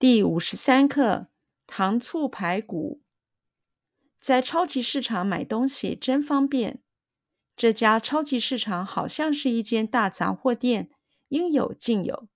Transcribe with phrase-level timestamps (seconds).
[0.00, 1.26] 第五十三课：
[1.66, 3.02] 糖醋排骨。
[4.18, 6.82] 在超级市场买东西真方便。
[7.54, 10.88] 这家超级市场好像是一间大杂货店，
[11.28, 12.28] 应有尽有。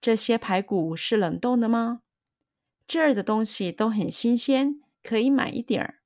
[0.00, 2.02] 这些排骨是冷冻的吗？
[2.86, 5.98] 这儿的东西都很新鲜，可以买一点儿。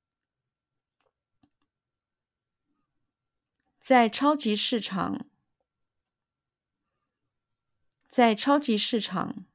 [3.79, 5.27] 在超级市场，
[8.09, 9.45] 在超级市场。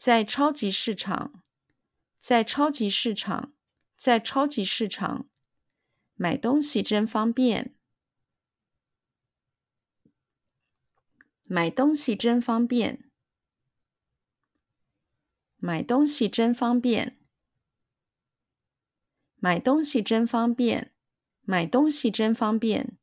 [0.00, 1.44] 在超级市场，
[2.20, 3.52] 在超级市场，
[3.98, 5.28] 在超级市场，
[6.14, 7.74] 买东西真方便。
[11.44, 13.10] 买东西真方便。
[15.58, 17.18] 买东西真方便。
[19.36, 20.94] 买东西真方便。
[21.42, 22.96] 买东西真方便。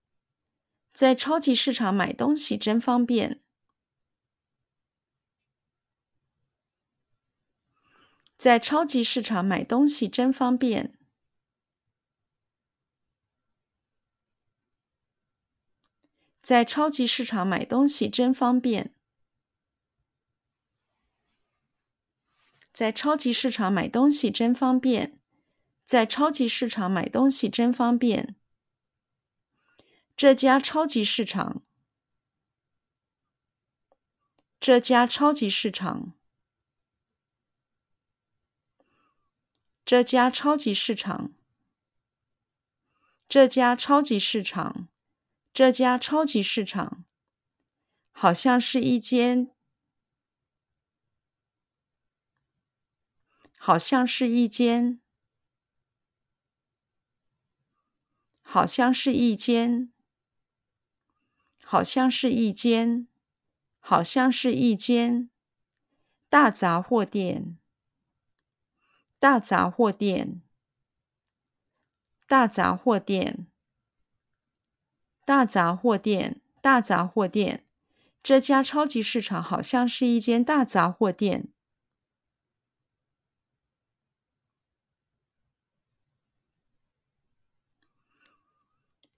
[0.95, 3.43] 在超级市场买东西真方便。
[8.37, 10.93] 在超级市场买东西真方便。
[16.43, 18.93] 在超级市场买东西真方便。
[22.71, 25.19] 在超级市场买东西真方便。
[25.83, 28.35] 在超级市场买东西真方便。
[30.15, 31.63] 这家超级市场。
[34.59, 36.13] 这家超级市场。
[39.87, 41.31] 这家超级市场，
[43.29, 44.89] 这家超级市场，
[45.53, 47.05] 这家超级市场，
[48.11, 49.49] 好像是一间，
[53.57, 54.99] 好像是一间，
[58.41, 59.93] 好像是一间，
[61.63, 63.07] 好像是一间，
[63.79, 65.29] 好像是一间
[66.27, 67.57] 大杂货店。
[69.19, 70.41] 大杂货店，
[72.27, 73.47] 大杂货店，
[75.25, 77.65] 大杂货店，大杂货店。
[78.21, 81.47] 这家超级市场好像是一间大杂货店。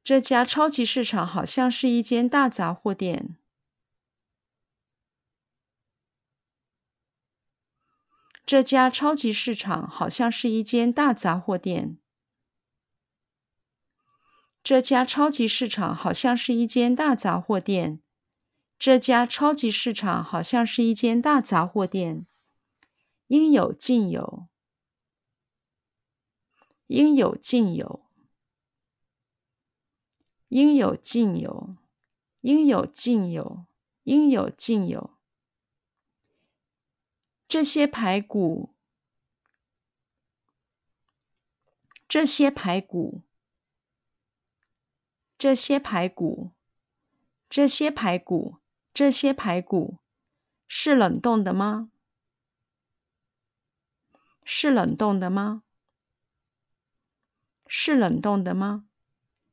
[0.04, 3.39] 这家超级市场好像是一间大杂货店。
[8.50, 12.00] 这家超级市场好像是一间大杂货店。
[14.64, 18.02] 这家超级市场好像是一间大杂货店。
[18.80, 22.26] 这家超级市场好像是一间大杂货店。
[23.28, 24.48] 应有尽有。
[26.88, 28.08] 应有尽有。
[30.48, 31.76] 应有尽有。
[32.42, 33.66] 应有尽有。
[34.06, 35.19] 应有尽有。
[37.50, 38.76] 这些排骨，
[42.08, 43.24] 这些排骨，
[45.36, 46.52] 这些排骨，
[47.50, 48.58] 这些排骨，
[48.94, 49.98] 这些排骨，
[50.68, 51.90] 是冷冻的吗？
[54.46, 55.64] 是冷冻的吗？
[57.66, 58.86] 是冷冻的吗？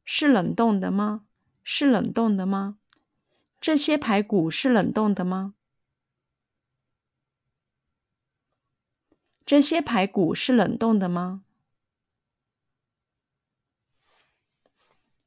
[0.04, 1.24] 是冷冻的吗？
[1.64, 2.78] 是冷冻的吗？
[3.58, 5.54] 这些排骨是冷冻的吗？
[9.46, 11.44] 这些排骨是冷冻的吗？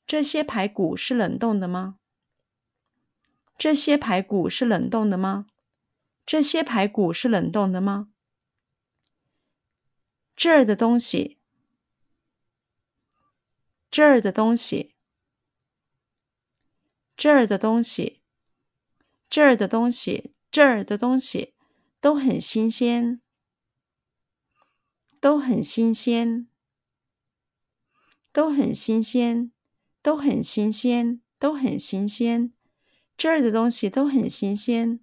[0.06, 2.00] 这些排骨是冷冻的吗？
[3.58, 5.46] 这些排骨是冷冻的吗？
[6.26, 8.10] 这些排骨是冷冻的吗？
[10.36, 11.38] 这儿的东西，
[13.90, 14.96] 这儿的东西，
[17.16, 18.22] 这儿的东西，
[19.30, 21.54] 这儿的东西，这儿的东西
[22.02, 23.22] 都很新鲜。
[25.20, 26.48] 都很新鲜，
[28.32, 29.52] 都很新鲜，
[30.02, 32.54] 都很新鲜，都很新鲜。
[33.18, 35.02] 这儿的东西都很新鲜。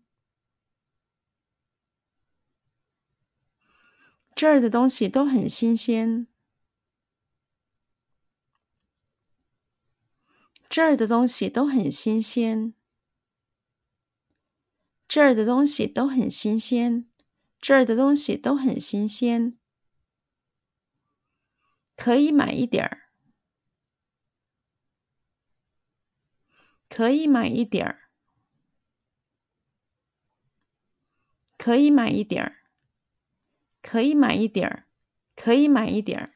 [4.34, 6.26] 这儿的东西都很新鲜。
[10.68, 12.74] 这儿的东西都很新鲜。
[15.08, 17.06] 这儿的东西都很新鲜。
[17.60, 19.58] 这儿的东西都很新鲜。
[22.06, 23.08] 可以买一点儿，
[26.88, 28.08] 可以买一点儿，
[31.58, 32.62] 可以买一点儿，
[33.82, 34.86] 可以买一点儿，
[35.34, 36.35] 可以买一点儿。